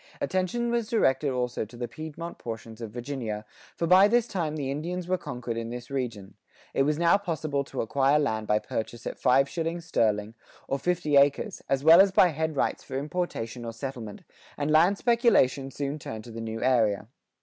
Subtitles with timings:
[0.19, 4.71] Attention was directed also to the Piedmont portions of Virginia, for by this time the
[4.71, 6.33] Indians were conquered in this region.
[6.73, 10.33] It was now possible to acquire land by purchase[87:3] at five shillings sterling
[10.67, 14.23] for fifty acres, as well as by head rights for importation or settlement,
[14.57, 17.07] and land speculation soon turned to the new area.